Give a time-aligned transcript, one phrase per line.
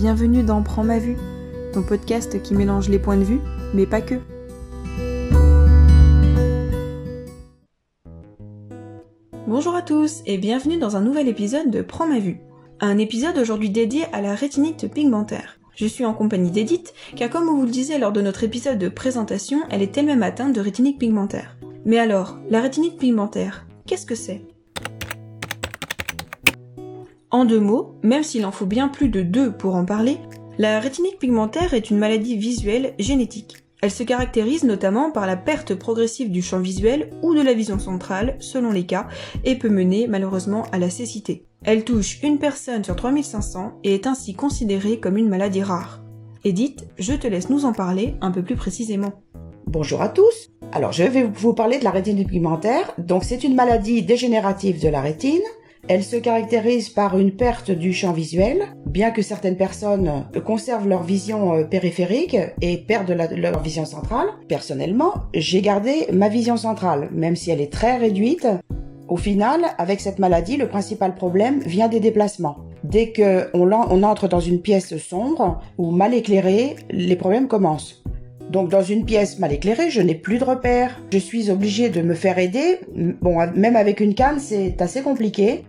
[0.00, 1.16] bienvenue dans Prends ma vue,
[1.72, 3.40] ton podcast qui mélange les points de vue,
[3.74, 4.14] mais pas que.
[9.48, 12.38] Bonjour à tous et bienvenue dans un nouvel épisode de Prends ma vue.
[12.78, 15.58] Un épisode aujourd'hui dédié à la rétinite pigmentaire.
[15.74, 18.78] Je suis en compagnie d'Edith, car comme on vous le disait lors de notre épisode
[18.78, 21.58] de présentation, elle est elle-même atteinte de rétinite pigmentaire.
[21.84, 24.42] Mais alors, la rétinite pigmentaire, qu'est-ce que c'est?
[27.30, 30.16] En deux mots, même s'il en faut bien plus de deux pour en parler,
[30.56, 33.56] la rétinite pigmentaire est une maladie visuelle génétique.
[33.82, 37.78] Elle se caractérise notamment par la perte progressive du champ visuel ou de la vision
[37.78, 39.08] centrale, selon les cas,
[39.44, 41.44] et peut mener malheureusement à la cécité.
[41.64, 46.00] Elle touche une personne sur 3500 et est ainsi considérée comme une maladie rare.
[46.44, 49.12] Edith, je te laisse nous en parler un peu plus précisément.
[49.66, 50.50] Bonjour à tous.
[50.72, 52.94] Alors, je vais vous parler de la rétine pigmentaire.
[52.96, 55.42] Donc, c'est une maladie dégénérative de la rétine.
[55.90, 61.02] Elle se caractérise par une perte du champ visuel, bien que certaines personnes conservent leur
[61.02, 64.26] vision euh, périphérique et perdent leur vision centrale.
[64.48, 68.46] Personnellement, j'ai gardé ma vision centrale, même si elle est très réduite.
[69.08, 72.58] Au final, avec cette maladie, le principal problème vient des déplacements.
[72.84, 78.02] Dès qu'on on entre dans une pièce sombre ou mal éclairée, les problèmes commencent.
[78.50, 80.98] Donc dans une pièce mal éclairée, je n'ai plus de repères.
[81.12, 82.80] Je suis obligée de me faire aider.
[83.20, 85.64] Bon, même avec une canne, c'est assez compliqué.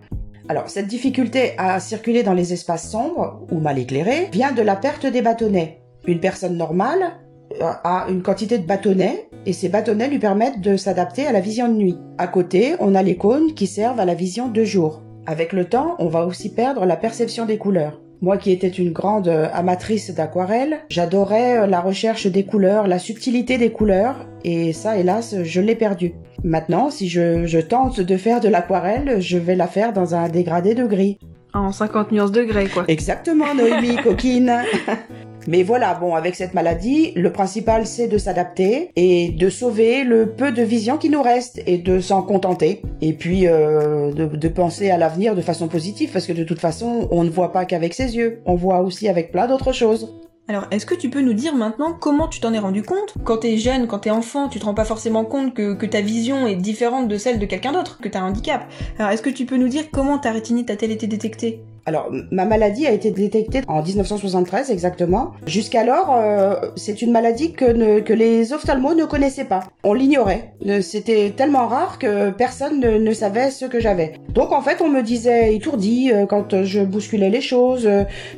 [0.48, 4.76] Alors, cette difficulté à circuler dans les espaces sombres ou mal éclairés vient de la
[4.76, 5.80] perte des bâtonnets.
[6.06, 7.18] Une personne normale
[7.60, 11.68] a une quantité de bâtonnets et ces bâtonnets lui permettent de s'adapter à la vision
[11.68, 11.98] de nuit.
[12.18, 15.02] À côté, on a les cônes qui servent à la vision de jour.
[15.26, 18.00] Avec le temps, on va aussi perdre la perception des couleurs.
[18.22, 22.98] Moi qui étais une grande euh, amatrice d'aquarelle, j'adorais euh, la recherche des couleurs, la
[22.98, 26.12] subtilité des couleurs, et ça, hélas, je l'ai perdu.
[26.44, 30.74] Maintenant, si je, tente de faire de l'aquarelle, je vais la faire dans un dégradé
[30.74, 31.18] de gris.
[31.54, 32.84] En 50 nuances de gris, quoi.
[32.88, 34.52] Exactement, Noémie, coquine.
[35.46, 40.30] Mais voilà, bon, avec cette maladie, le principal c'est de s'adapter et de sauver le
[40.30, 42.82] peu de vision qui nous reste et de s'en contenter.
[43.00, 47.08] Et puis euh, de, penser à l'avenir de façon positive parce que de toute façon,
[47.10, 50.14] on ne voit pas qu'avec ses yeux, on voit aussi avec plein d'autres choses.
[50.48, 53.14] Alors, est-ce que tu peux nous dire maintenant comment tu t'en es rendu compte?
[53.22, 56.00] Quand t'es jeune, quand t'es enfant, tu te rends pas forcément compte que, que ta
[56.00, 58.66] vision est différente de celle de quelqu'un d'autre, que t'as un handicap.
[58.98, 61.62] Alors, est-ce que tu peux nous dire comment ta rétinite a-t-elle été détectée?
[61.90, 65.32] Alors, ma maladie a été détectée en 1973 exactement.
[65.44, 67.64] Jusqu'alors, euh, c'est une maladie que,
[68.12, 69.64] les ophtalmos ne connaissaient pas.
[69.82, 70.52] On l'ignorait.
[70.68, 74.12] Euh, c'était tellement rare que personne ne, savait ce que j'avais.
[74.28, 77.90] Donc en fait, on me disait étourdi euh, quand je bousculais les choses,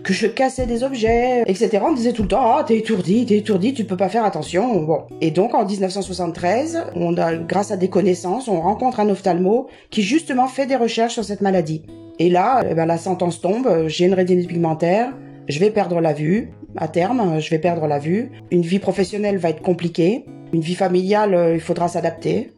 [0.02, 1.80] que je cassais des objets, etc.
[1.84, 4.24] On me disait tout le temps, ah, t'es étourdi, t'es étourdi, tu peux pas faire
[4.24, 4.80] attention.
[4.80, 5.02] Bon.
[5.20, 10.00] Et donc en 1973, on a, grâce à des connaissances, on rencontre un ophtalmo qui
[10.00, 11.82] justement fait des recherches sur cette maladie.
[12.18, 15.12] Et là, eh ben, la sentence tombe, j'ai une rétinite pigmentaire,
[15.48, 18.30] je vais perdre la vue, à terme, je vais perdre la vue.
[18.50, 22.52] Une vie professionnelle va être compliquée, une vie familiale, euh, il faudra s'adapter.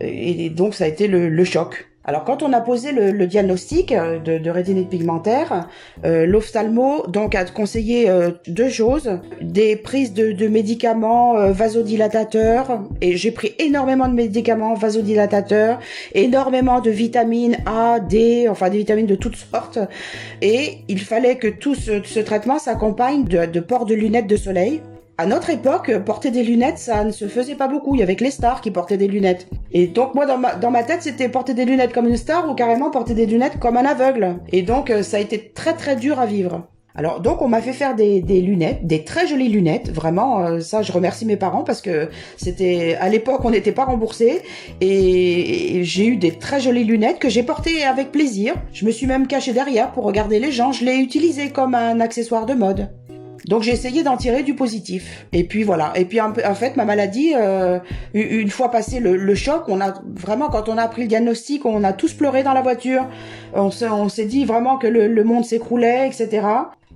[0.00, 1.91] Et donc ça a été le choc.
[2.04, 5.68] Alors quand on a posé le, diagnostic euh, de, de rétinite pigmentaire,
[6.04, 9.20] euh, l'ophtalmo donc a conseillé euh, deux choses.
[9.40, 12.82] Des prises de, médicaments euh, vasodilatateurs.
[13.00, 15.78] Et j'ai pris énormément de médicaments vasodilatateurs,
[16.14, 19.78] énormément de vitamines A, D, enfin des vitamines de toutes sortes.
[20.40, 24.80] Et il fallait que tout ce, traitement s'accompagne de, de port de lunettes de soleil
[25.22, 27.94] à notre époque, porter des lunettes, ça ne se faisait pas beaucoup.
[27.94, 29.46] Il y avait que les stars qui portaient des lunettes.
[29.70, 32.90] Et donc moi, dans ma, tête, c'était porter des lunettes comme une star ou carrément
[32.90, 34.38] porter des lunettes comme un aveugle.
[34.50, 36.66] Et donc, euh, ça a été très très dur à vivre.
[36.94, 40.82] Alors donc on m'a fait faire des, lunettes, des très jolies lunettes, vraiment euh, ça
[40.82, 44.42] je remercie mes parents parce que c'était à l'époque on n'était pas remboursé
[44.82, 48.56] et, et j'ai eu des très jolies lunettes que j'ai portées avec plaisir.
[48.74, 51.98] Je me suis même cachée derrière pour regarder les gens, je l'ai utilisé comme un
[51.98, 52.90] accessoire de mode.
[53.46, 55.26] Donc j'ai essayé d'en tirer du positif.
[55.32, 55.92] Et puis voilà.
[55.96, 57.78] Et puis en, fait, ma maladie, euh,
[58.14, 61.84] une fois passé le, choc, on a vraiment quand on a pris le diagnostic, on
[61.84, 63.06] a tous pleuré dans la voiture.
[63.54, 66.46] On s'est dit vraiment que le, le monde s'écroulait, etc.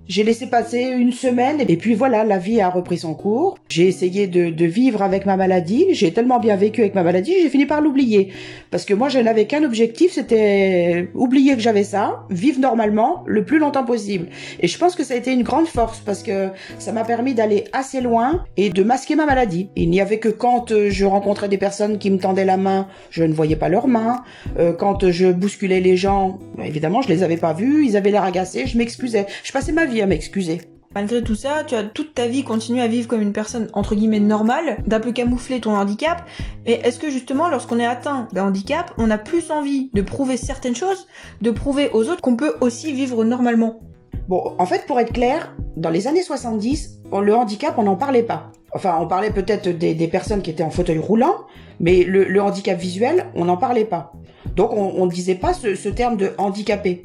[0.08, 3.58] J'ai laissé passer une semaine et puis voilà, la vie a repris son cours.
[3.68, 5.86] J'ai essayé de, de, vivre avec ma maladie.
[5.90, 8.32] J'ai tellement bien vécu avec ma maladie, j'ai fini par l'oublier.
[8.70, 13.44] Parce que moi, je n'avais qu'un objectif, c'était oublier que j'avais ça, vivre normalement le
[13.44, 14.28] plus longtemps possible.
[14.60, 17.34] Et je pense que ça a été une grande force parce que ça m'a permis
[17.34, 19.70] d'aller assez loin et de masquer ma maladie.
[19.74, 22.86] Il n'y avait que quand euh, je rencontrais des personnes qui me tendaient la main,
[23.10, 24.22] je ne voyais pas leurs mains.
[24.56, 28.22] Euh, quand je bousculais les gens, évidemment, je les avais pas vus, ils avaient l'air
[28.22, 29.26] agacés, je m'excusais.
[29.42, 30.60] Je passais ma vie à m'excuser.
[30.96, 33.94] Malgré tout ça, tu as toute ta vie continué à vivre comme une personne entre
[33.94, 36.24] guillemets normale, d'un peu camoufler ton handicap.
[36.64, 40.38] Et est-ce que justement, lorsqu'on est atteint d'un handicap, on a plus envie de prouver
[40.38, 41.06] certaines choses,
[41.42, 43.80] de prouver aux autres qu'on peut aussi vivre normalement?
[44.28, 48.22] Bon, en fait, pour être clair, dans les années 70, le handicap, on n'en parlait
[48.22, 48.50] pas.
[48.72, 51.44] Enfin, on parlait peut-être des, personnes qui étaient en fauteuil roulant,
[51.78, 54.12] mais le, handicap visuel, on n'en parlait pas.
[54.54, 57.02] Donc, on ne disait pas ce, terme de handicapé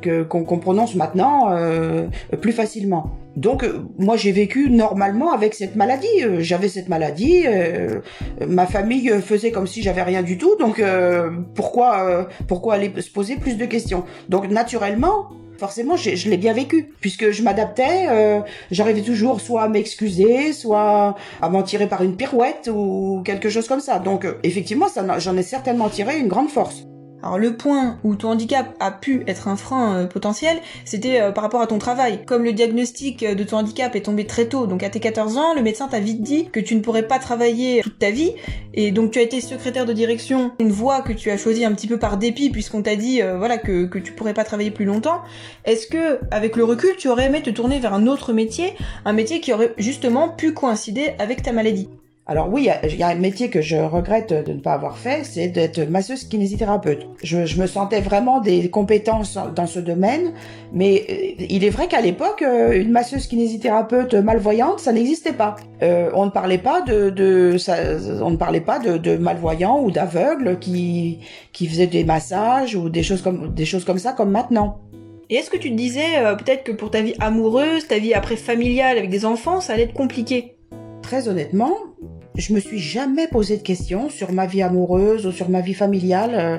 [0.00, 2.06] que qu'on prononce maintenant euh,
[2.40, 3.10] plus facilement.
[3.36, 6.06] Donc euh, moi j'ai vécu normalement avec cette maladie.
[6.22, 7.44] Euh, j'avais cette maladie,
[8.46, 10.56] ma famille faisait comme si j'avais rien du tout.
[10.58, 10.82] Donc
[11.54, 14.04] pourquoi pourquoi aller se poser plus de questions?
[14.28, 15.28] Donc naturellement
[15.62, 18.40] forcément, je, l'ai bien vécu, puisque je m'adaptais, euh,
[18.72, 23.68] j'arrivais toujours soit à m'excuser, soit à m'en tirer par une pirouette ou quelque chose
[23.68, 24.00] comme ça.
[24.00, 24.86] Donc, euh, effectivement,
[25.18, 26.82] j'en ai certainement tiré une grande force.
[27.22, 31.30] Alors le point où ton handicap a pu être un frein euh, potentiel, c'était euh,
[31.30, 32.24] par rapport à ton travail.
[32.26, 35.36] Comme le diagnostic euh, de ton handicap est tombé très tôt, donc à tes 14
[35.38, 38.32] ans, le médecin t'a vite dit que tu ne pourrais pas travailler toute ta vie,
[38.74, 41.72] et donc tu as été secrétaire de direction, une voie que tu as choisie un
[41.72, 44.84] petit peu par dépit puisqu'on t'a dit voilà que, que tu pourrais pas travailler plus
[44.84, 45.20] longtemps.
[45.64, 49.12] Est-ce que avec le recul, tu aurais aimé te tourner vers un autre métier, un
[49.12, 51.88] métier qui aurait justement pu coïncider avec ta maladie?
[52.24, 55.24] Alors oui, il y, a un métier que je regrette de ne pas avoir fait,
[55.24, 57.08] c'est d'être masseuse kinésithérapeute.
[57.24, 60.32] Je, je, me sentais vraiment des compétences dans ce domaine,
[60.72, 65.56] mais euh, il est vrai qu'à l'époque, euh, une masseuse kinésithérapeute malvoyante, ça n'existait pas.
[65.82, 67.74] Euh, on ne parlait pas de, ça,
[68.20, 71.18] on ne parlait pas de, de malvoyants ou d'aveugles qui
[71.52, 74.78] qui faisaient des massages ou des choses comme des choses comme ça comme maintenant.
[75.28, 78.36] Et est-ce que tu te disais peut-être que pour ta vie amoureuse, ta vie après
[78.36, 80.56] familiale avec des enfants, ça allait être compliqué?
[81.12, 81.76] Très honnêtement,
[82.36, 85.74] je me suis jamais posé de questions sur ma vie amoureuse ou sur ma vie
[85.74, 86.34] familiale.
[86.34, 86.56] Euh,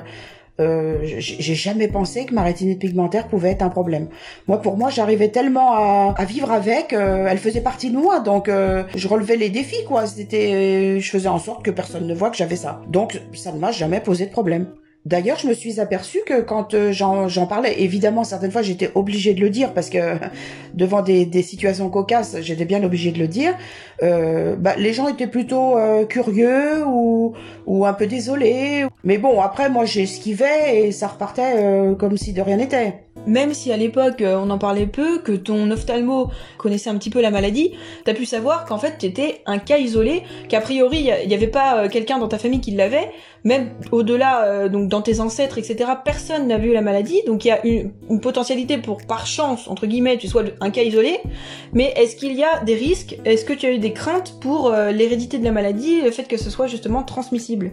[0.60, 4.06] euh j'ai jamais pensé que ma rétinite pigmentaire pouvait être un problème.
[4.46, 8.48] Moi, pour moi, j'arrivais tellement à, vivre avec, euh, elle faisait partie de moi, donc
[8.48, 10.06] je relevais les défis, quoi.
[10.06, 12.80] C'était, je faisais en sorte que personne ne voit que j'avais ça.
[12.86, 14.68] Donc, ça ne m'a jamais posé de problème.
[15.04, 19.34] D'ailleurs, je me suis aperçue que quand euh, j'en parlais, évidemment, certaines fois, j'étais obligée
[19.34, 19.98] de le dire parce que
[20.74, 23.54] devant des, situations cocasses, j'étais bien obligée de le dire.
[24.02, 27.34] Euh, bah, les gens étaient plutôt euh, curieux ou,
[27.66, 28.86] ou un peu désolés.
[29.04, 33.54] Mais bon, après, moi, j'esquivais et ça repartait euh, comme si de rien n'était même
[33.54, 37.20] si à l'époque euh, on en parlait peu, que ton ophtalmo connaissait un petit peu
[37.20, 37.72] la maladie,
[38.04, 41.78] t'as pu savoir qu'en fait t'étais un cas isolé, qu'a priori il n'y avait pas
[41.84, 43.10] euh, quelqu'un dans ta famille qui l'avait,
[43.44, 47.48] même au-delà, euh, donc dans tes ancêtres, etc., personne n'a vu la maladie, donc il
[47.48, 51.18] y a une, une, potentialité pour, par chance, entre guillemets, tu sois un cas isolé,
[51.72, 54.70] mais est-ce qu'il y a des risques, est-ce que tu as eu des craintes pour
[54.70, 57.72] l'hérédité de la maladie, le fait que ce soit justement transmissible?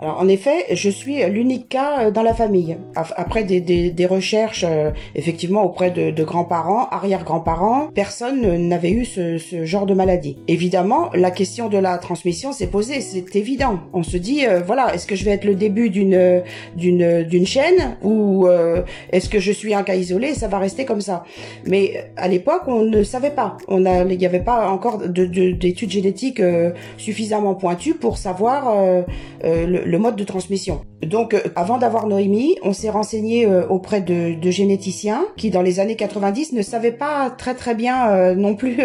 [0.00, 2.76] En effet, je suis l'unique cas euh, dans la famille.
[2.96, 9.04] Après des, des, des recherches, euh, effectivement, auprès de, de grands-parents, arrière-grands-parents, personne n'avait eu
[9.04, 10.36] ce, ce, genre de maladie.
[10.48, 13.80] Évidemment, la question de la transmission s'est posée, c'est évident.
[13.92, 16.42] On se dit, euh, voilà, est-ce que je vais être le début d'une
[16.76, 18.48] d'une d'une chaîne ou
[19.10, 21.24] est-ce que je suis un cas isolé et ça va rester comme ça
[21.66, 23.56] Mais à l'époque, on ne savait pas.
[23.68, 26.42] On a, il n'y avait pas encore d'études de, génétiques
[26.96, 28.74] suffisamment pointues pour savoir
[29.42, 30.80] le le mode de transmission.
[31.02, 35.62] Donc, euh, avant d'avoir Noémie, on s'est renseigné euh, auprès de, de, généticiens qui, dans
[35.62, 38.78] les années 90, ne savaient pas très très bien euh, non plus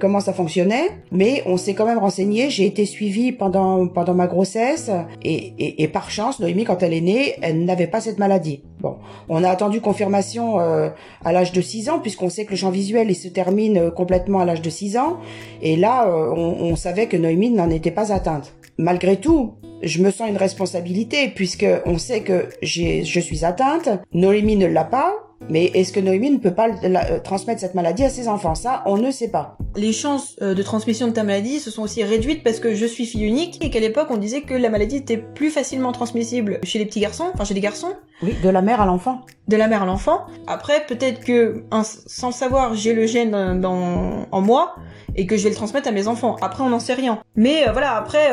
[0.00, 2.50] comment ça fonctionnait, mais on s'est quand même renseigné.
[2.50, 4.90] J'ai été suivie pendant pendant ma grossesse
[5.22, 8.62] et, et, et, par chance, Noémie, quand elle est née, elle n'avait pas cette maladie.
[8.80, 8.96] Bon,
[9.28, 13.10] on a attendu confirmation à l'âge de 6 ans, puisqu'on sait que le champ visuel
[13.10, 15.18] il se termine complètement à l'âge de 6 ans,
[15.62, 20.10] et là, on, on savait que Noémie n'en était pas atteinte malgré tout, je me
[20.10, 23.88] sens une responsabilité puisque on sait que je suis atteinte.
[24.12, 25.29] Noémie ne l'a pas.
[25.48, 28.54] Mais est-ce que Noémie ne peut pas euh, transmettre cette maladie à ses enfants?
[28.54, 29.56] Ça, on ne sait pas.
[29.76, 32.86] Les chances euh, de transmission de ta maladie se sont aussi réduites parce que je
[32.86, 36.60] suis fille unique et qu'à l'époque on disait que la maladie était plus facilement transmissible
[36.62, 37.94] chez les petits garçons, enfin chez les garçons.
[38.22, 39.22] Oui, de la mère à l'enfant.
[39.48, 40.26] De la mère à l'enfant.
[40.46, 41.64] Après, peut-être que
[42.06, 44.74] sans savoir, j'ai le gène dans, en moi
[45.16, 46.36] et que je vais le transmettre à mes enfants.
[46.42, 47.18] Après, on n'en sait rien.
[47.34, 48.28] Mais euh, voilà, après,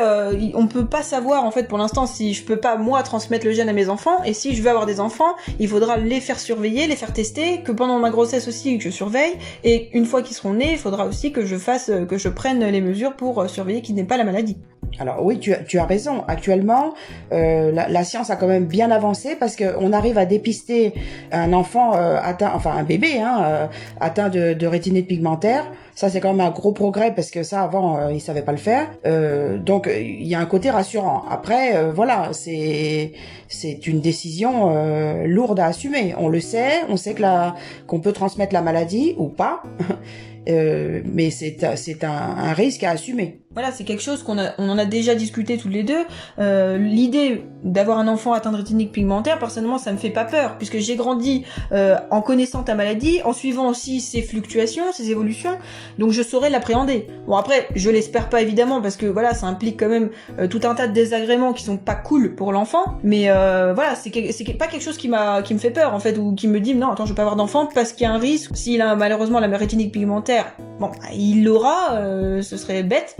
[0.54, 3.52] on peut pas savoir en fait pour l'instant si je peux pas moi transmettre le
[3.52, 4.22] gène à mes enfants.
[4.24, 7.62] Et si je veux avoir des enfants, il faudra les faire surveiller, les faire tester,
[7.62, 9.34] que pendant ma grossesse aussi que je surveille.
[9.64, 12.28] Et une fois qu'ils seront nés, il faudra aussi que je fasse, euh, que je
[12.28, 14.58] prenne les mesures pour surveiller qu'ils n'aient pas la maladie.
[14.98, 16.24] Alors oui, tu, tu as raison.
[16.26, 16.94] Actuellement,
[17.32, 20.94] euh, la, science a quand même bien avancé parce qu'on arrive à dépister
[21.30, 23.66] un enfant euh, atteint, enfin un bébé hein, euh,
[24.00, 25.70] atteint de, de rétinite pigmentaire.
[25.94, 28.52] Ça c'est quand même un gros progrès parce que ça avant euh, ils savaient pas
[28.52, 28.88] le faire.
[29.06, 31.24] Euh, donc il y a un côté rassurant.
[31.30, 33.12] Après voilà, c'est
[33.48, 36.14] c'est une décision lourde à assumer.
[36.18, 37.54] On le sait, on sait que la
[37.86, 39.62] qu'on peut transmettre la maladie ou pas.
[40.48, 43.40] euh, mais c'est c'est un, un risque à assumer.
[43.58, 46.04] Voilà, c'est quelque chose qu'on a, on en a déjà discuté tous les deux.
[46.38, 50.58] Euh, L'idée d'avoir un enfant atteint de rétinique pigmentaire, personnellement, ça me fait pas peur,
[50.58, 55.58] puisque j'ai grandi euh, en connaissant ta maladie, en suivant aussi ses fluctuations, ses évolutions,
[55.98, 57.08] donc je saurais l'appréhender.
[57.26, 60.60] Bon après, je l'espère pas évidemment, parce que voilà, ça implique quand même euh, tout
[60.62, 64.12] un tas de désagréments qui sont pas cool pour l'enfant, mais voilà, c'est
[64.56, 66.76] pas quelque chose qui m'a qui me fait peur en fait, ou qui me dit
[66.76, 68.52] non, attends, je vais pas avoir d'enfant parce qu'il y a un risque.
[68.54, 71.98] S'il a malheureusement la rétinique pigmentaire, bon, il l'aura,
[72.40, 73.16] ce serait bête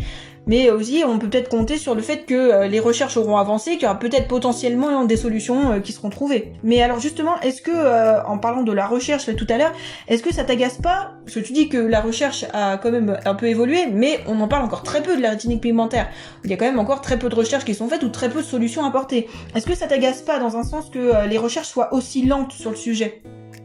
[0.49, 3.73] mais aussi on peut peut-être compter sur le fait que euh, les recherches auront avancé,
[3.73, 6.53] qu'il y aura peut-être potentiellement des solutions euh, qui seront trouvées.
[6.65, 9.73] Mais alors justement, est-ce que, euh, en parlant de la recherche tout à l'heure,
[10.09, 13.19] est-ce que ça t'agace pas Parce que tu dis que la recherche a quand même
[13.25, 16.09] un peu évolué, mais on en parle encore très peu de la rétinique pigmentaire.
[16.45, 18.31] Il y a quand même encore très peu de recherches qui sont faites ou très
[18.31, 19.29] peu de solutions apportées.
[19.55, 22.71] Est-ce que ça t'agace pas dans un sens que les recherches soient aussi lentes sur
[22.71, 23.23] le sujet?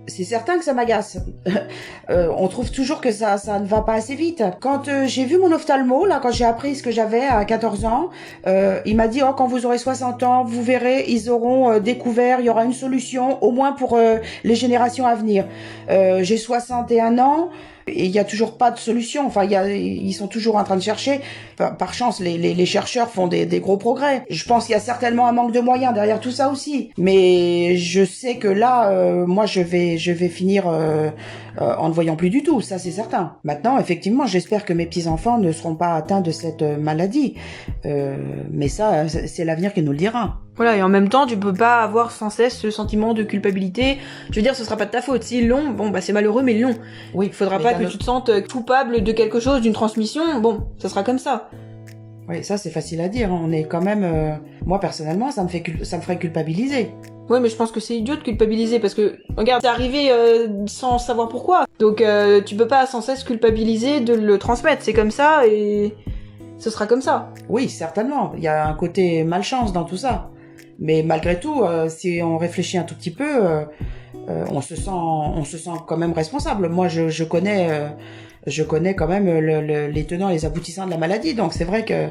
[0.08, 1.18] C'est certain que ça m'agace.
[2.10, 4.44] euh, on trouve toujours que ça, ça ne va pas assez vite.
[4.60, 7.86] Quand euh, j'ai vu mon ophtalmo, là, quand j'ai appris ce que j'avais à 14
[7.86, 8.10] ans,
[8.48, 11.80] euh, il m'a dit, oh, quand vous aurez 60 ans, vous verrez, ils auront euh,
[11.80, 13.98] découvert, il y aura une solution, au moins pour
[14.44, 15.46] les générations à venir.
[15.90, 17.50] j'ai 61 ans,
[17.88, 19.25] et il n'y a toujours pas de solution.
[19.25, 21.22] Enfin, y a, ils sont toujours en train de chercher.
[21.58, 24.25] Par, chance, les, les, les, chercheurs font des, des, gros progrès.
[24.30, 26.92] Je pense qu'il y a certainement un manque de moyens derrière tout ça aussi.
[26.98, 31.10] Mais je sais que là, euh, moi, je vais, je vais finir euh,
[31.62, 32.62] euh, en ne voyant plus du tout.
[32.62, 33.36] Ça, c'est certain.
[33.44, 37.36] Maintenant, effectivement, j'espère que mes petits enfants ne seront pas atteints de cette maladie.
[37.84, 40.40] mais ça, c'est l'avenir qui nous le dira.
[40.56, 43.98] Voilà, et en même temps, tu peux pas avoir sans cesse ce sentiment de culpabilité.
[44.30, 45.24] Je veux dire, ce sera pas de ta faute.
[45.24, 46.76] S'ils l'ont, bon, bah c'est malheureux, mais ils l'ont.
[47.14, 47.28] Oui.
[47.28, 50.40] Il faudra pas que tu te sentes coupable de quelque chose, d'une transmission.
[50.42, 51.50] Bon, ça sera comme ça.
[52.30, 53.30] Oui, ça c'est facile à dire.
[53.32, 56.92] On est quand même, euh, moi personnellement, ça me fait, ça me ferait culpabiliser.
[57.30, 60.65] Ouais, mais je pense que c'est idiot de culpabiliser parce que regarde, t'es arrivé euh,
[60.68, 61.65] sans savoir pourquoi.
[61.80, 64.84] Donc euh, tu peux pas sans cesse culpabiliser de le transmettre.
[64.84, 65.96] C'est comme ça et
[66.58, 67.30] ce sera comme ça.
[67.50, 68.34] Oui, certainement.
[68.36, 70.30] Il y a un côté malchance dans tout ça.
[70.80, 73.65] Mais malgré tout, euh, si on réfléchit un tout petit peu, euh,
[74.50, 76.68] on se sent, on se sent quand même responsable.
[76.68, 77.70] Moi, je, je connais,
[78.48, 81.34] je connais quand même le, les tenants et les aboutissants de la maladie.
[81.34, 82.08] Donc c'est vrai que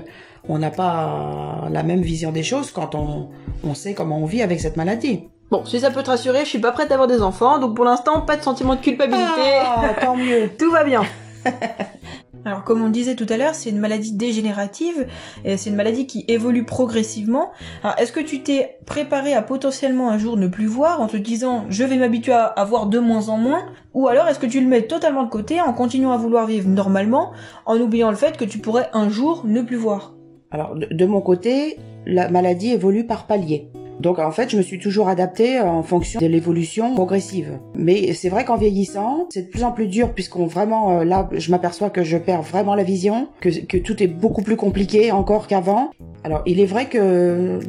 [0.49, 3.29] on n'a pas la même vision des choses quand on,
[3.65, 5.29] on sait comment on vit avec cette maladie.
[5.51, 7.77] Bon, si ça peut te rassurer, je suis pas prête à avoir des enfants, donc
[7.77, 9.61] pour l'instant, pas de sentiment de culpabilité.
[9.61, 10.51] Ah, tant mieux.
[10.59, 11.03] Tout va bien.
[12.45, 15.07] Alors comme on disait tout à l'heure, c'est une maladie dégénérative,
[15.45, 17.53] et c'est une maladie qui évolue progressivement.
[17.85, 21.17] Alors est-ce que tu t'es préparé à potentiellement un jour ne plus voir en te
[21.17, 24.61] disant je vais m'habituer à, voir de moins en moins, ou alors est-ce que tu
[24.61, 27.33] le mets totalement de côté en continuant à vouloir vivre normalement,
[27.65, 30.15] en oubliant le fait que tu pourrais un jour ne plus voir?
[30.51, 33.71] Alors de mon côté, la maladie évolue par paliers.
[34.03, 37.61] Donc en fait, je me suis toujours adaptée en fonction de l'évolution progressive.
[37.77, 41.29] Mais c'est vrai qu'en vieillissant, c'est de plus en plus dur puisqu'on vraiment euh, là,
[41.31, 45.13] je m'aperçois que je perds vraiment la vision, que, que tout est beaucoup plus compliqué
[45.13, 45.93] encore qu'avant.
[46.25, 47.61] Alors il est vrai que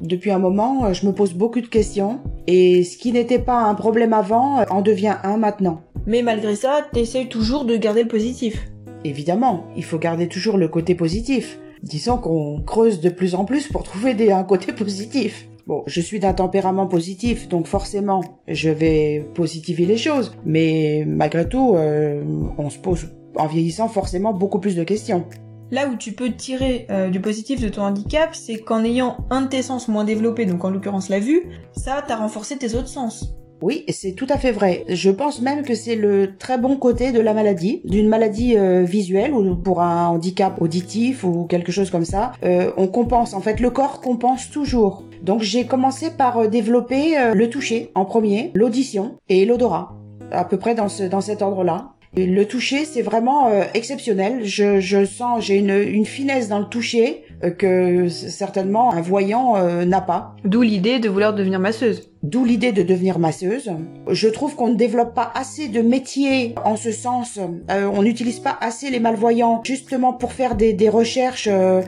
[0.00, 3.74] depuis un moment, je me pose beaucoup de questions et ce qui n'était pas un
[3.74, 5.82] problème avant en devient un maintenant.
[6.06, 8.66] Mais malgré ça, t'essayes toujours de garder le positif.
[9.04, 11.58] Évidemment, il faut garder toujours le côté positif.
[11.82, 15.48] Disons qu'on creuse de plus en plus pour trouver des, un côté positif.
[15.66, 20.34] Bon, je suis d'un tempérament positif, donc forcément, je vais positiver les choses.
[20.44, 22.22] Mais malgré tout, euh,
[22.58, 25.24] on se pose, en vieillissant, forcément beaucoup plus de questions.
[25.70, 29.42] Là où tu peux tirer euh, du positif de ton handicap, c'est qu'en ayant un
[29.42, 32.88] de tes sens moins développé, donc en l'occurrence la vue, ça t'a renforcé tes autres
[32.88, 33.34] sens.
[33.62, 34.84] Oui, c'est tout à fait vrai.
[34.88, 38.82] Je pense même que c'est le très bon côté de la maladie, d'une maladie euh,
[38.82, 42.32] visuelle ou pour un handicap auditif ou quelque chose comme ça.
[42.44, 45.04] Euh, on compense, en fait, le corps compense toujours.
[45.22, 49.94] Donc j'ai commencé par euh, développer le toucher en premier, l'audition et l'odorat,
[50.30, 51.92] à peu près dans, ce, dans cet ordre-là.
[52.16, 54.44] le toucher, c'est vraiment exceptionnel.
[54.44, 57.24] Je, je sens, j'ai une, une finesse dans le toucher
[57.58, 60.36] que certainement un voyant n'a pas.
[60.44, 62.11] D'où l'idée de vouloir devenir masseuse.
[62.22, 63.72] D'où l'idée de devenir masseuse.
[64.08, 67.40] Je trouve qu'on ne développe pas assez de métiers en ce sens.
[67.68, 71.48] Euh, on n'utilise pas assez les malvoyants justement pour faire des, des recherches.
[71.50, 71.82] Euh,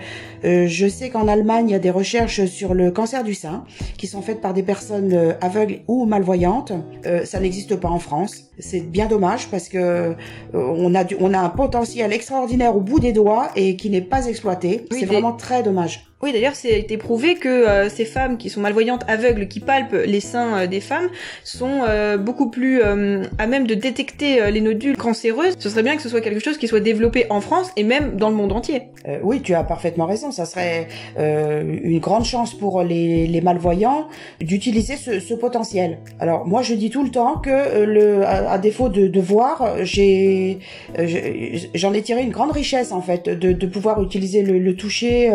[0.45, 3.65] euh, je sais qu'en Allemagne, il y a des recherches sur le cancer du sein
[3.97, 6.73] qui sont faites par des personnes aveugles ou malvoyantes.
[7.25, 8.51] ça n'existe pas en France.
[8.59, 10.15] C'est bien dommage parce que
[10.53, 14.03] on a du, on a un potentiel extraordinaire au bout des doigts et qui n'est
[14.03, 14.85] pas exploité.
[14.91, 16.14] C'est vraiment très dommage.
[16.23, 19.97] Oui, d'ailleurs, c'est été prouvé que euh, ces femmes qui sont malvoyantes, aveugles, qui palpent
[20.07, 21.09] les seins euh, des femmes,
[21.43, 25.55] sont euh, beaucoup plus à même de détecter les nodules cancéreuses.
[25.59, 28.17] Ce serait bien que ce soit quelque chose qui soit développé en France et même
[28.17, 28.83] dans le monde entier.
[29.23, 30.31] oui, tu as parfaitement raison.
[30.31, 34.09] Ça serait une grande chance pour les, les malvoyants
[34.41, 35.99] d'utiliser ce, ce, potentiel.
[36.21, 40.59] Alors moi, je dis tout le temps que le, à, défaut de, de voir, j'ai,
[41.75, 45.31] j'en ai tiré une grande richesse en fait de, de pouvoir utiliser le, le toucher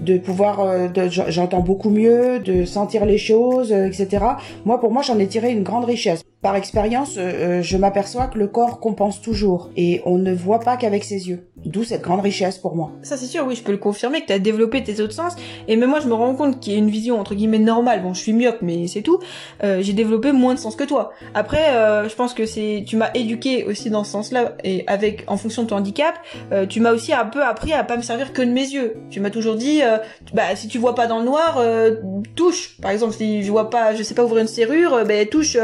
[0.00, 4.24] de pouvoir, euh, j'entends beaucoup mieux, de sentir les choses, euh, etc.
[4.64, 6.22] Moi, pour moi, j'en ai tiré une grande richesse.
[6.44, 10.76] Par expérience, euh, je m'aperçois que le corps compense toujours et on ne voit pas
[10.76, 11.48] qu'avec ses yeux.
[11.64, 12.90] D'où cette grande richesse pour moi.
[13.02, 15.34] Ça c'est sûr, oui, je peux le confirmer que tu as développé tes autres sens.
[15.68, 18.02] Et même moi, je me rends compte qu'il y a une vision entre guillemets normale.
[18.02, 19.20] Bon, je suis myope, mais c'est tout.
[19.62, 21.12] Euh, j'ai développé moins de sens que toi.
[21.32, 25.24] Après, euh, je pense que c'est, tu m'as éduqué aussi dans ce sens-là et avec,
[25.26, 26.14] en fonction de ton handicap,
[26.52, 28.96] euh, tu m'as aussi un peu appris à pas me servir que de mes yeux.
[29.08, 29.96] Tu m'as toujours dit, euh,
[30.34, 31.94] bah si tu vois pas dans le noir, euh,
[32.36, 32.76] touche.
[32.82, 35.56] Par exemple, si je vois pas, je sais pas ouvrir une serrure, ben touche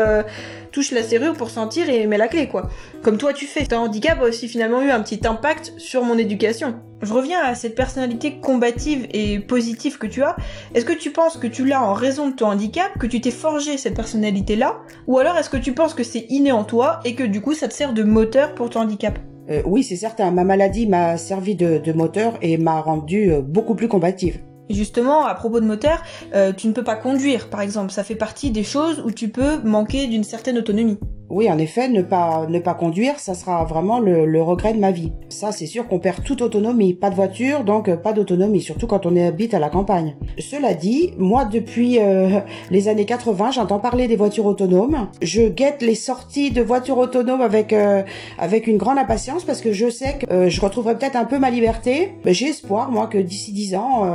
[0.70, 2.70] touche la serrure pour sentir et met la clé, quoi.
[3.02, 3.64] Comme toi tu fais.
[3.66, 6.74] Ton handicap a aussi finalement eu un petit impact sur mon éducation.
[7.02, 10.36] Je reviens à cette personnalité combative et positive que tu as.
[10.74, 13.30] Est-ce que tu penses que tu l'as en raison de ton handicap, que tu t'es
[13.30, 14.80] forgé cette personnalité-là?
[15.06, 17.54] Ou alors est-ce que tu penses que c'est inné en toi et que du coup
[17.54, 19.18] ça te sert de moteur pour ton handicap?
[19.50, 20.30] Euh, oui, c'est certain.
[20.30, 24.38] Ma maladie m'a servi de, moteur et m'a rendu euh, beaucoup plus combative
[24.74, 26.02] justement, à propos de moteur,
[26.34, 27.92] euh, tu ne peux pas conduire, par exemple.
[27.92, 30.98] Ça fait partie des choses où tu peux manquer d'une certaine autonomie.
[31.30, 34.90] Oui, en effet, ne pas ne pas conduire, ça sera vraiment le, regret de ma
[34.90, 35.12] vie.
[35.28, 36.92] Ça, c'est sûr qu'on perd toute autonomie.
[36.92, 40.16] Pas de voiture, donc euh, pas d'autonomie, surtout quand on habite à la campagne.
[40.38, 42.40] Cela dit, moi, depuis euh,
[42.72, 45.08] les années 80, j'entends parler des voitures autonomes.
[45.22, 48.02] Je guette les sorties de voitures autonomes avec euh,
[48.38, 51.50] avec une grande impatience parce que je sais que je retrouverai peut-être un peu ma
[51.50, 52.12] liberté.
[52.26, 54.06] J'ai espoir, moi, que d'ici 10 ans,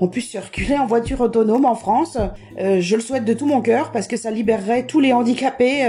[0.00, 2.18] on puisse circuler en voiture autonome en France.
[2.58, 5.84] je le souhaite de tout mon cœur parce que ça libérerait tous les handicapés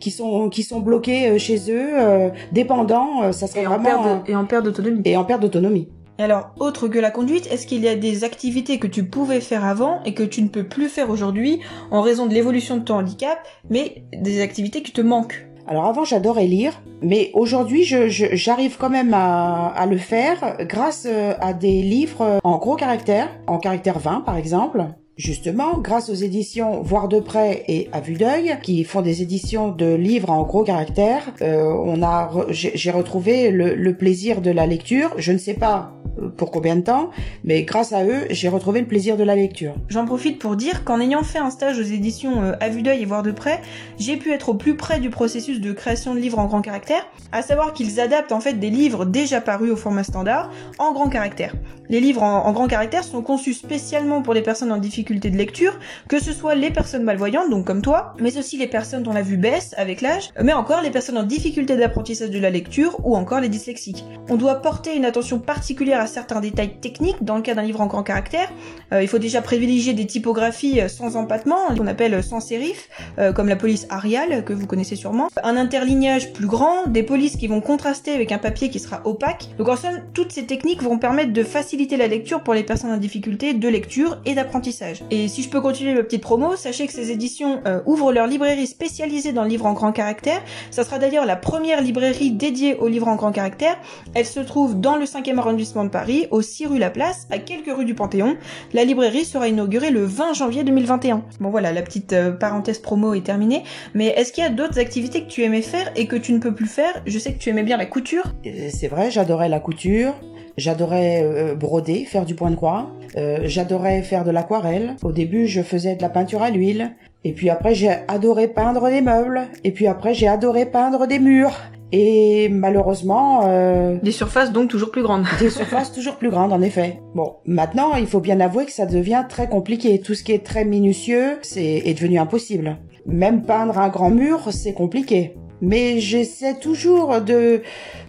[0.00, 3.22] qui sont qui sont bloqués euh, chez eux, euh, dépendants.
[3.22, 5.02] Euh, ça serait et vraiment en et en perte d'autonomie.
[5.04, 5.88] Et en perte d'autonomie.
[6.20, 9.64] Alors, autre que la conduite, est-ce qu'il y a des activités que tu pouvais faire
[9.64, 11.60] avant et que tu ne peux plus faire aujourd'hui
[11.92, 13.38] en raison de l'évolution de ton handicap,
[13.70, 15.46] mais des activités qui te manquent?
[15.68, 21.52] Alors avant j'adorais lire, mais aujourd'hui j'arrive quand même à, à, le faire grâce à
[21.52, 24.86] des livres en gros caractères, en caractère 20 par exemple,
[25.18, 29.70] Justement, grâce aux éditions Voir de près et À vue d'œil, qui font des éditions
[29.72, 35.12] de livres en gros caractères, euh, on a, j'ai retrouvé le, plaisir de la lecture.
[35.18, 35.92] Je ne sais pas
[36.36, 37.10] pour combien de temps,
[37.44, 39.74] mais grâce à eux, j'ai retrouvé le plaisir de la lecture.
[39.88, 43.02] J'en profite pour dire qu'en ayant fait un stage aux éditions euh, à vue d'œil
[43.02, 43.60] et voir de près,
[43.98, 47.06] j'ai pu être au plus près du processus de création de livres en grand caractère,
[47.32, 51.08] à savoir qu'ils adaptent en fait des livres déjà parus au format standard en grand
[51.08, 51.54] caractère.
[51.88, 55.78] Les livres en, grand caractère sont conçus spécialement pour les personnes en difficulté de lecture,
[56.08, 59.22] que ce soit les personnes malvoyantes, donc comme toi, mais aussi les personnes dont la
[59.22, 63.16] vue baisse avec l'âge, mais encore les personnes en difficulté d'apprentissage de la lecture ou
[63.16, 64.04] encore les dyslexiques.
[64.28, 67.80] On doit porter une attention particulière à certains détails techniques dans le cas d'un livre
[67.80, 68.50] en grand caractère.
[68.92, 72.88] Euh, il faut déjà privilégier des typographies euh, sans empattement, qu'on appelle euh, sans sérif,
[73.34, 75.28] comme la police Arial, que vous connaissez sûrement.
[75.42, 79.48] Un interlignage plus grand, des polices qui vont contraster avec un papier qui sera opaque.
[79.58, 82.90] Donc en somme, toutes ces techniques vont permettre de faciliter la lecture pour les personnes
[82.90, 84.97] en difficulté de lecture et d'apprentissage.
[85.10, 88.66] Et si je peux continuer ma petite promo, sachez que ces éditions ouvrent leur librairie
[88.66, 90.42] spécialisée dans le livre en grand caractère.
[90.70, 93.76] Ça sera d'ailleurs la première librairie dédiée au livre en grand caractère.
[94.14, 97.38] Elle se trouve dans le 5e arrondissement de Paris au 6 rue La Place, à
[97.38, 98.36] quelques rues du Panthéon.
[98.72, 101.22] La librairie sera inaugurée le 20 janvier 2021.
[101.40, 103.62] Bon voilà, la petite euh, parenthèse promo est terminée.
[103.94, 106.38] Mais est-ce qu'il y a d'autres activités que tu aimais faire et que tu ne
[106.38, 107.02] peux plus faire?
[107.06, 108.24] Je sais que tu aimais bien la couture.
[108.44, 110.14] C'est vrai, j'adorais la couture.
[110.58, 112.90] J'adorais euh, broder, faire du point de croix.
[113.16, 114.96] Euh, j'adorais faire de l'aquarelle.
[115.04, 116.96] Au début, je faisais de la peinture à l'huile.
[117.22, 119.42] Et puis après, j'ai adoré peindre des meubles.
[119.62, 121.56] Et puis après, j'ai adoré peindre des murs.
[121.92, 123.42] Et malheureusement...
[123.46, 125.26] Euh, des surfaces donc toujours plus grandes.
[125.38, 126.98] des surfaces toujours plus grandes, en effet.
[127.14, 130.00] Bon, maintenant, il faut bien avouer que ça devient très compliqué.
[130.00, 132.78] Tout ce qui est très minutieux, c'est est devenu impossible.
[133.06, 135.36] Même peindre un grand mur, c'est compliqué.
[135.60, 137.62] Mais j'essaie toujours de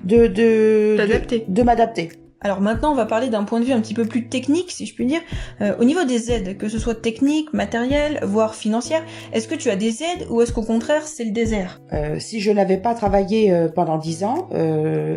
[0.03, 2.09] de de, de, de m'adapter.
[2.41, 4.85] Alors maintenant, on va parler d'un point de vue un petit peu plus technique, si
[4.85, 5.19] je puis dire.
[5.61, 9.69] Euh, au niveau des aides, que ce soit techniques, matérielles, voire financières, est-ce que tu
[9.69, 11.81] as des aides ou est-ce qu'au contraire, c'est le désert?
[11.91, 14.49] Euh, Si je n'avais pas travaillé euh, pendant dix ans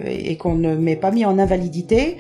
[0.04, 2.16] et qu'on ne m'ait pas mis en invalidité,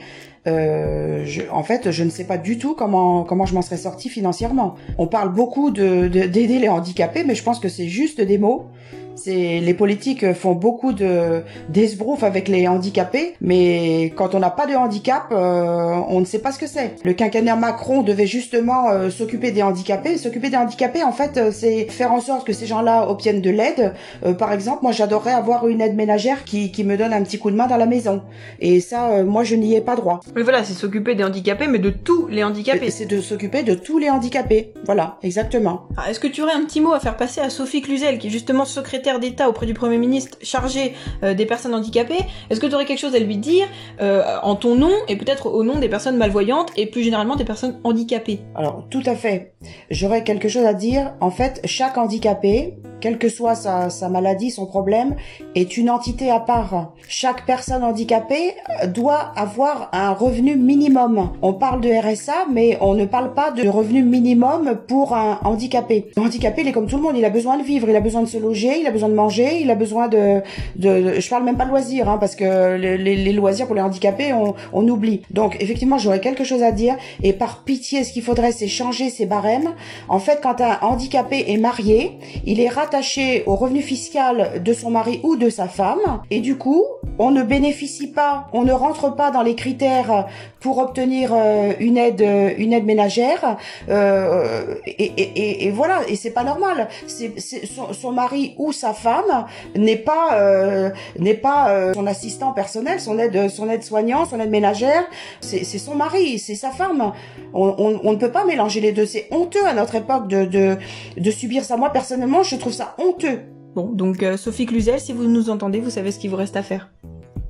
[0.46, 4.08] je, en fait, je ne sais pas du tout comment comment je m'en serais sortie
[4.08, 4.74] financièrement.
[4.98, 8.66] On parle beaucoup de d'aider les handicapés, mais je pense que c'est juste des mots
[9.14, 14.66] C'est les politiques font beaucoup de d'esbrouf avec les handicapés, mais quand on n'a pas
[14.66, 16.96] de handicap, euh, on ne sait pas ce que c'est.
[17.04, 20.16] Le quinquennat Macron devait justement euh, s'occuper des handicapés.
[20.16, 23.50] S'occuper des handicapés, en fait, euh, c'est faire en sorte que ces gens-là obtiennent de
[23.50, 23.94] l'aide.
[24.38, 27.50] par exemple, moi, j'adorerais avoir une aide ménagère qui, qui me donne un petit coup
[27.50, 28.22] de main dans la maison.
[28.60, 30.20] Et ça, moi, je n'y ai pas droit.
[30.34, 32.90] Mais voilà, c'est s'occuper des handicapés, mais de tous les handicapés.
[32.90, 34.72] C'est de s'occuper de tous les handicapés.
[34.84, 35.86] Voilà, exactement.
[35.96, 38.28] Ah, est-ce que tu aurais un petit mot à faire passer à Sophie Cluzel, qui
[38.28, 42.74] est justement secrétaire d'État auprès du Premier ministre chargé des personnes handicapées Est-ce que tu
[42.74, 43.66] aurais quelque chose à lui dire
[44.00, 47.80] en ton nom et peut-être au nom des personnes malvoyantes et plus généralement des personnes
[47.84, 48.40] handicapées?
[48.54, 49.54] Alors tout à fait.
[49.90, 51.14] J'aurais quelque chose à dire.
[51.20, 55.16] En fait, chaque handicapé, quelle que soit sa, sa, maladie, son problème,
[55.54, 56.94] est une entité à part.
[57.08, 61.32] Chaque personne handicapée euh, doit avoir un revenu minimum.
[61.42, 66.10] On parle de RSA, mais on ne parle pas de revenu minimum pour un handicapé.
[66.16, 68.00] Le handicapé, il est comme tout le monde, il a besoin de vivre, il a
[68.00, 70.40] besoin de se loger, il a besoin de manger, il a besoin de...
[70.76, 74.32] de, je parle même pas de loisirs, hein, parce que les, loisirs pour les handicapés,
[74.32, 75.22] on, on oublie.
[75.30, 79.10] Donc effectivement, j'aurais quelque chose à dire, et par pitié, ce qu'il faudrait, c'est changer
[79.10, 79.70] ces barèmes.
[80.08, 82.12] En fait, quand un handicapé est marié,
[82.46, 86.40] il est rattaché attaché au revenu fiscal de son mari ou de sa femme et
[86.40, 86.84] du coup
[87.18, 90.26] on ne bénéficie pas, on ne rentre pas dans les critères
[90.60, 92.24] pour obtenir euh, une aide,
[92.58, 93.56] une aide ménagère
[93.88, 96.88] euh, et, et, et, voilà et c'est pas normal.
[97.06, 102.52] C'est, son, son, mari ou sa femme n'est pas euh, n'est pas euh, son assistant
[102.52, 105.04] personnel, son aide son aide soignant, son aide ménagère.
[105.40, 107.12] C'est, c'est son mari, c'est sa femme.
[107.54, 109.06] On, on, on, ne peut pas mélanger les deux.
[109.06, 110.76] C'est honteux à notre époque de, de
[111.16, 111.76] de subir ça.
[111.76, 113.40] Moi personnellement, je trouve ça honteux.
[113.74, 116.56] Bon, donc euh, Sophie Cluzel, si vous nous entendez, vous savez ce qu'il vous reste
[116.56, 116.90] à faire.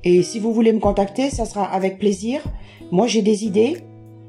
[0.05, 2.41] Et si vous voulez me contacter, ça sera avec plaisir.
[2.91, 3.77] Moi, j'ai des idées.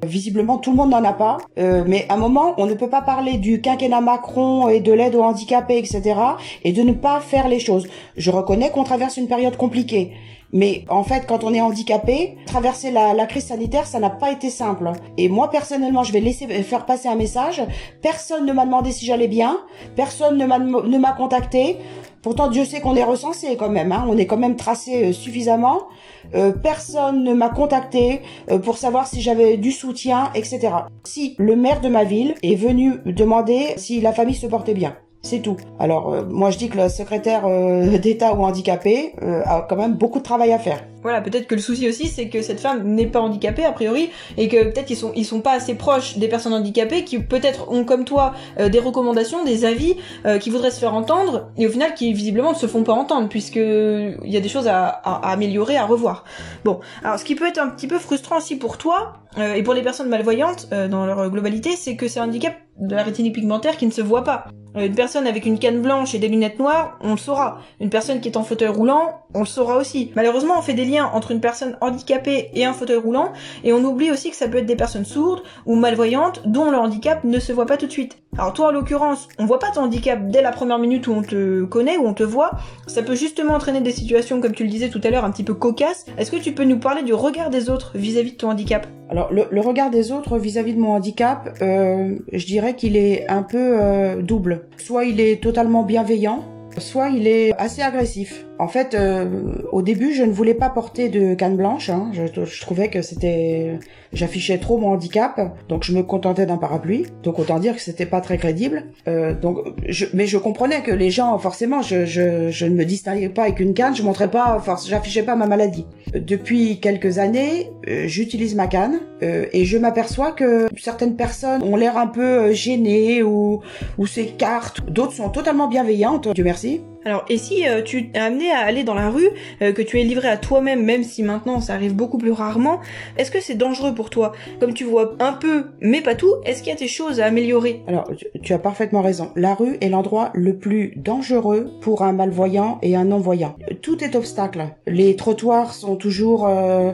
[0.04, 1.38] Visiblement, tout le monde n'en a pas.
[1.58, 4.92] Euh, mais à un moment, on ne peut pas parler du quinquennat Macron et de
[4.92, 6.14] l'aide aux handicapés, etc.
[6.62, 7.86] et de ne pas faire les choses.
[8.16, 10.12] Je reconnais qu'on traverse une période compliquée.
[10.54, 14.50] Mais en fait, quand on est handicapé, traverser la, crise sanitaire, ça n'a pas été
[14.50, 14.92] simple.
[15.18, 17.60] Et moi, personnellement, je vais laisser faire passer un message.
[18.02, 19.58] Personne ne m'a demandé si j'allais bien.
[19.96, 21.78] Personne ne m'a contacté.
[22.24, 23.92] Pourtant, Dieu sait qu'on est recensé quand même.
[23.92, 24.06] Hein.
[24.08, 25.88] On est quand même tracé euh, suffisamment.
[26.34, 30.70] Euh, personne ne m'a contacté euh, pour savoir si j'avais du soutien, etc.
[31.04, 34.96] Si le maire de ma ville est venu demander si la famille se portait bien.
[35.24, 35.56] C'est tout.
[35.80, 39.76] Alors euh, moi je dis que le secrétaire euh, d'État ou handicapé euh, a quand
[39.76, 40.84] même beaucoup de travail à faire.
[41.02, 44.10] Voilà, peut-être que le souci aussi c'est que cette femme n'est pas handicapée a priori
[44.36, 47.70] et que peut-être ils sont ils sont pas assez proches des personnes handicapées qui peut-être
[47.72, 49.96] ont comme toi des recommandations, des avis
[50.40, 53.28] qui voudraient se faire entendre et au final qui visiblement ne se font pas entendre
[53.28, 56.24] puisque il y a des choses à, à, améliorer, à revoir.
[56.64, 59.74] Bon, alors ce qui peut être un petit peu frustrant aussi pour toi et pour
[59.74, 63.76] les personnes malvoyantes dans leur globalité, c'est que c'est un handicap de la rétine pigmentaire
[63.76, 64.46] qui ne se voit pas.
[64.76, 67.60] Euh, une personne avec une canne blanche et des lunettes noires, on le saura.
[67.80, 70.12] Une personne qui est en fauteuil roulant, on le saura aussi.
[70.16, 73.32] Malheureusement, on fait des liens entre une personne handicapée et un fauteuil roulant,
[73.62, 76.76] et on oublie aussi que ça peut être des personnes sourdes ou malvoyantes dont le
[76.76, 78.18] handicap ne se voit pas tout de suite.
[78.36, 81.22] Alors toi, en l'occurrence, on voit pas ton handicap dès la première minute où on
[81.22, 82.50] te connaît, où on te voit.
[82.88, 85.44] Ça peut justement entraîner des situations, comme tu le disais tout à l'heure, un petit
[85.44, 86.06] peu cocasses.
[86.18, 88.88] Est-ce que tu peux nous parler du regard des autres vis-à-vis de ton handicap?
[89.08, 93.44] Alors le, regard des autres vis-à-vis de mon handicap, euh, je dirais qu'il est un
[93.44, 94.66] peu euh, double.
[94.78, 96.42] Soit il est totalement bienveillant,
[96.78, 98.44] soit il est assez agressif.
[98.58, 101.90] En fait, euh, au début, je ne voulais pas porter de canne blanche.
[101.90, 102.10] Hein.
[102.12, 103.78] Je, trouvais que c'était,
[104.12, 107.06] j'affichais trop mon handicap, donc je me contentais d'un parapluie.
[107.24, 108.84] Donc autant dire que c'était pas très crédible.
[109.08, 112.84] Euh, donc, je, mais je comprenais que les gens, forcément, je, je, je ne me
[112.84, 115.86] distinguais pas avec une canne, je montrais pas, force, j'affichais pas ma maladie.
[116.14, 121.74] Depuis quelques années, euh, j'utilise ma canne euh, et je m'aperçois que certaines personnes ont
[121.74, 123.62] l'air un peu gênées ou
[123.98, 124.88] ou s'écartent.
[124.88, 126.28] D'autres sont totalement bienveillantes.
[126.28, 126.82] Dieu merci.
[127.04, 129.28] Alors, et si euh, tu es amené à aller dans la rue,
[129.60, 132.80] euh, que tu es livré à toi-même, même si maintenant ça arrive beaucoup plus rarement,
[133.18, 134.32] est-ce que c'est dangereux pour toi?
[134.58, 137.26] Comme tu vois un peu, mais pas tout, est-ce qu'il y a des choses à
[137.26, 137.82] améliorer?
[137.86, 138.10] Alors,
[138.42, 139.30] tu, as parfaitement raison.
[139.36, 143.56] La rue est l'endroit le plus dangereux pour un malvoyant et un non-voyant.
[143.82, 144.64] Tout est obstacle.
[144.86, 146.92] Les trottoirs sont toujours, euh,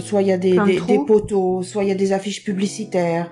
[0.00, 3.30] soit il y a des, des, poteaux, soit il y a des affiches publicitaires,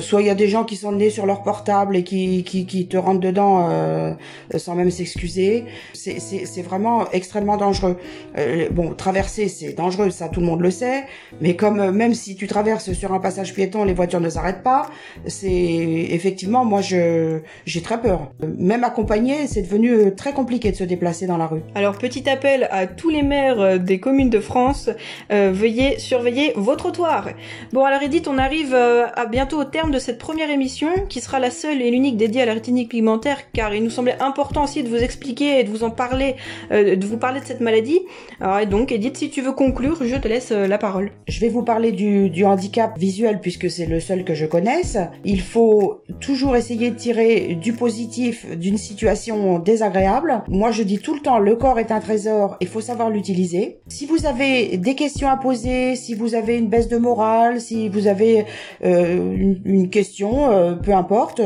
[0.00, 2.66] soit il y a des gens qui sont nés sur leur portable et qui, qui,
[2.66, 4.16] qui te rentrent dedans
[4.56, 7.96] sans même s'excuser c'est vraiment extrêmement dangereux.
[8.38, 11.04] Euh, bon, traverser, c'est dangereux, ça tout le monde le sait,
[11.40, 14.62] mais comme euh, même si tu traverses sur un passage piéton, les voitures ne s'arrêtent
[14.62, 14.90] pas,
[15.26, 18.32] c'est effectivement, moi, j'ai très peur.
[18.58, 21.62] Même accompagné, c'est devenu euh, très compliqué de se déplacer dans la rue.
[21.74, 24.90] Alors, petit appel à tous les maires des communes de France,
[25.30, 27.28] veuillez surveiller vos trottoirs.
[27.72, 31.38] Bon, alors Edith, on arrive à bientôt au terme de cette première émission, qui sera
[31.38, 34.82] la seule et l'unique dédiée à la rétinique pigmentaire, car il nous semblait important aussi
[34.82, 36.36] de vous expliquer et de vous en parler,
[36.72, 38.00] euh, de vous parler de cette maladie.
[38.40, 41.12] Alors, et donc, Edith, si tu veux conclure, je te laisse euh, la parole.
[41.28, 44.98] Je vais vous parler du, handicap visuel puisque c'est le seul que je connaisse.
[45.24, 50.42] Il faut toujours essayer de tirer du positif d'une situation désagréable.
[50.48, 53.80] Moi, je dis tout le temps, le corps est un trésor, il faut savoir l'utiliser.
[53.88, 57.88] Si vous avez des questions à poser, si vous avez une baisse de morale, si
[57.88, 58.46] vous avez
[58.84, 61.42] euh, une, question, peu importe,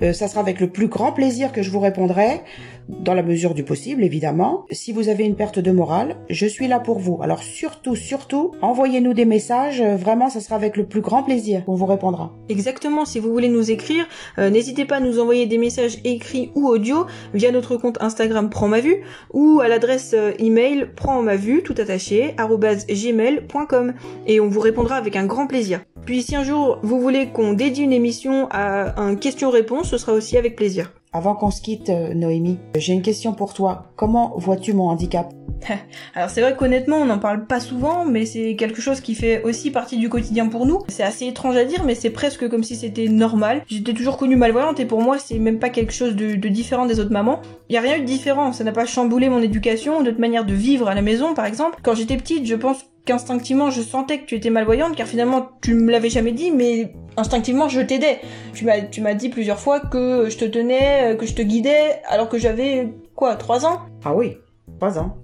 [0.00, 2.40] ça sera avec le plus grand plaisir que je vous répondrai
[2.88, 4.64] dans la mesure du possible, évidemment.
[4.70, 7.18] Si vous avez une perte de morale, je suis là pour vous.
[7.20, 9.82] Alors surtout, surtout, envoyez-nous des messages.
[9.82, 12.32] Vraiment, ça sera avec le plus grand plaisir qu'on vous répondra.
[12.48, 13.04] Exactement.
[13.04, 14.06] Si vous voulez nous écrire,
[14.38, 18.50] euh, n'hésitez pas à nous envoyer des messages écrits ou audio via notre compte Instagram
[18.50, 19.02] Prends ma vue
[19.32, 23.94] ou à l'adresse euh, email prends ma vue tout attaché gmail.com
[24.26, 25.80] et on vous répondra avec un grand plaisir.
[26.06, 30.12] Puis si un jour vous voulez qu'on dédie une émission à un question-réponse, ce sera
[30.12, 30.92] aussi avec plaisir.
[31.18, 33.90] Avant qu'on se quitte, euh, Noémie, j'ai une question pour toi.
[33.96, 35.34] Comment vois-tu mon handicap?
[36.14, 39.42] Alors c'est vrai qu'honnêtement on n'en parle pas souvent, mais c'est quelque chose qui fait
[39.42, 40.78] aussi partie du quotidien pour nous.
[40.86, 43.64] C'est assez étrange à dire, mais c'est presque comme si c'était normal.
[43.66, 47.00] J'étais toujours connue malvoyante et pour moi c'est même pas quelque chose de, différent des
[47.00, 47.40] autres mamans.
[47.68, 50.44] Il y a rien eu de différent, ça n'a pas chamboulé mon éducation, notre manière
[50.44, 51.80] de vivre à la maison par exemple.
[51.82, 55.72] Quand j'étais petite, je pense qu'instinctivement je sentais que tu étais malvoyante car finalement tu
[55.72, 58.20] me l'avais jamais dit mais instinctivement je t'aidais.
[58.52, 62.02] Tu m'as tu m'as dit plusieurs fois que je te tenais, que je te guidais
[62.06, 63.80] alors que j'avais quoi, trois ans?
[64.04, 64.36] Ah oui,
[64.78, 65.16] trois ans.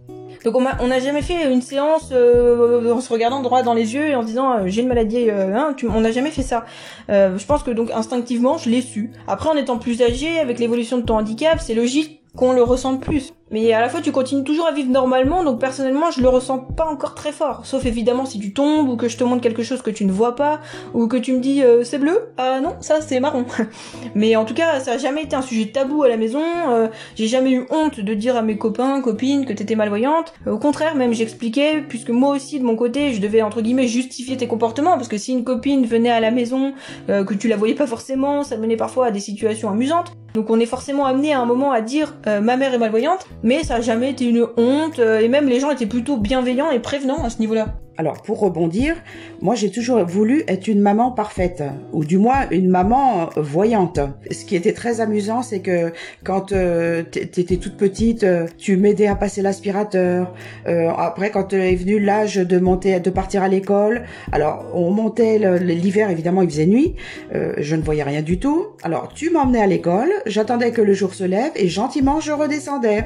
[0.44, 4.08] Donc on n'a jamais fait une séance euh, en se regardant droit dans les yeux
[4.08, 5.28] et en se disant euh, j'ai une maladie.
[5.28, 6.64] Euh, hein, on n'a jamais fait ça.
[7.08, 9.10] je pense que donc instinctivement je l'ai su.
[9.28, 13.00] Après en étant plus âgé, avec l'évolution de ton handicap, c'est logique qu'on le ressente
[13.00, 13.34] plus.
[13.54, 16.58] Mais à la fois, tu continues toujours à vivre normalement, donc personnellement, je le ressens
[16.58, 17.64] pas encore très fort.
[17.64, 20.10] Sauf évidemment si tu tombes, ou que je te montre quelque chose que tu ne
[20.10, 20.60] vois pas,
[20.92, 23.44] ou que tu me dis euh, c'est bleu, ah non, ça c'est marron.
[24.16, 26.88] Mais en tout cas, ça a jamais été un sujet tabou à la maison, euh,
[27.14, 30.34] j'ai jamais eu honte de dire à mes copains, copines que t'étais malvoyante.
[30.48, 34.36] Au contraire, même j'expliquais, puisque moi aussi de mon côté, je devais entre guillemets justifier
[34.36, 36.74] tes comportements, parce que si une copine venait à la maison,
[37.08, 40.10] euh, que tu la voyais pas forcément, ça menait parfois à des situations amusantes.
[40.34, 43.62] Donc on est forcément amené à un moment à dire ma mère est malvoyante, mais
[43.62, 46.80] ça a jamais été une honte, euh, et même les gens étaient plutôt bienveillants et
[46.80, 47.76] prévenants à ce niveau-là.
[47.96, 48.96] Alors, pour rebondir,
[49.40, 54.00] moi j'ai toujours voulu être une maman parfaite, ou du moins une maman voyante.
[54.32, 55.92] Ce qui était très amusant, c'est que
[56.24, 60.34] quand euh, t'étais toute petite, euh, tu m'aidais à passer l'aspirateur.
[60.66, 64.02] Euh, après, quand est venu l'âge de monter, de partir à l'école,
[64.32, 66.96] alors on montait l'hiver, évidemment, il faisait nuit,
[67.32, 68.66] euh, je ne voyais rien du tout.
[68.82, 73.04] Alors, tu m'emmenais à l'école, j'attendais que le jour se lève et gentiment je redescendais.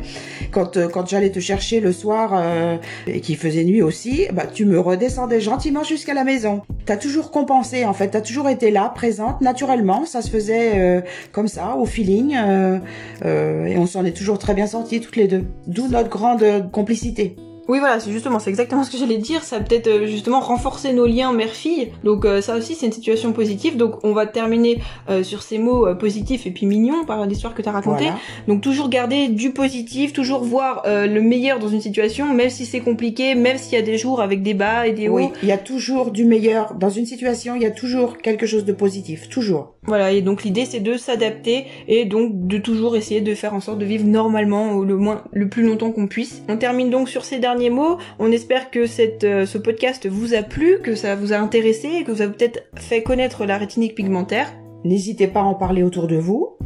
[0.50, 2.42] Quand quand j'allais te chercher le soir
[3.06, 6.62] et qu'il faisait nuit aussi, bah tu me redescendais gentiment jusqu'à la maison.
[6.86, 10.04] T'as toujours compensé, en fait, t'as toujours été là, présente, naturellement.
[10.06, 11.00] Ça se faisait euh,
[11.32, 12.78] comme ça, au feeling, euh,
[13.24, 15.44] euh, et on s'en est toujours très bien sortis toutes les deux.
[15.66, 17.36] D'où notre grande complicité.
[17.68, 19.44] Oui, voilà, c'est justement, c'est exactement ce que j'allais dire.
[19.44, 21.92] Ça a peut-être euh, justement renforcer nos liens mère-fille.
[22.02, 23.76] Donc euh, ça aussi, c'est une situation positive.
[23.76, 27.60] Donc on va terminer euh, sur ces mots positifs et puis mignons par l'histoire que
[27.60, 28.08] tu as racontée.
[28.46, 32.80] Donc toujours garder du positif, toujours voir le meilleur dans une situation, même si c'est
[32.80, 35.16] compliqué, même s'il y a des jours avec des bas et des hauts.
[35.16, 37.54] Oui, il y a toujours du meilleur dans une situation.
[37.54, 39.74] Il y a toujours quelque chose de positif, toujours.
[39.88, 43.60] Voilà, et donc l'idée c'est de s'adapter et donc de toujours essayer de faire en
[43.60, 46.42] sorte de vivre normalement le moins, le plus longtemps qu'on puisse.
[46.46, 47.96] On termine donc sur ces derniers mots.
[48.18, 52.04] On espère que cette, euh, ce podcast vous a plu, que ça vous a intéressé,
[52.04, 54.52] que vous a peut-être fait connaître la rétinique pigmentaire.
[54.84, 56.58] N'hésitez pas à en parler autour de vous.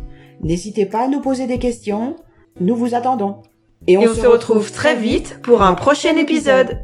[0.43, 2.17] N'hésitez pas à nous poser des questions.
[2.61, 3.37] Nous vous attendons.
[3.87, 6.81] Et on, se, retrouve très vite pour un prochain épisode.